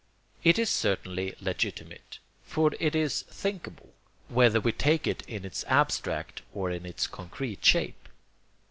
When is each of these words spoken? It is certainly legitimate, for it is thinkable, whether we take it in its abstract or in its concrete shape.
It 0.43 0.57
is 0.57 0.71
certainly 0.71 1.35
legitimate, 1.39 2.17
for 2.43 2.71
it 2.79 2.95
is 2.95 3.21
thinkable, 3.29 3.93
whether 4.29 4.59
we 4.59 4.71
take 4.71 5.05
it 5.05 5.21
in 5.27 5.45
its 5.45 5.63
abstract 5.65 6.41
or 6.55 6.71
in 6.71 6.87
its 6.87 7.05
concrete 7.05 7.63
shape. 7.63 8.09